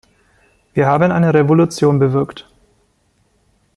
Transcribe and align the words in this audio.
Wir 0.73 0.87
haben 0.87 1.11
eine 1.11 1.31
Revolution 1.31 1.99
bewirkt. 1.99 2.49